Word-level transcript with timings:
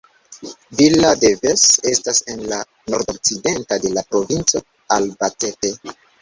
Villa 0.77 1.11
de 1.23 1.29
Ves 1.41 1.65
estas 1.89 2.21
en 2.35 2.41
la 2.53 2.61
nordokcidento 2.93 3.77
de 3.85 3.93
la 3.99 4.05
provinco 4.09 4.63
Albacete. 4.99 5.73